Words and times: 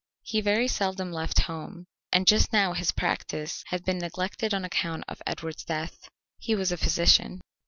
He 0.23 0.41
very 0.41 0.67
seldom 0.67 1.11
left 1.11 1.41
home, 1.41 1.85
and 2.11 2.25
just 2.25 2.51
now 2.51 2.73
his 2.73 2.91
practice 2.91 3.63
had 3.67 3.85
been 3.85 3.99
neglected 3.99 4.51
on 4.51 4.65
account 4.65 5.03
of 5.07 5.21
Edward's 5.27 5.63
death. 5.63 6.09
He 6.39 6.55
was 6.55 6.71
a 6.71 6.77
physician. 6.77 7.39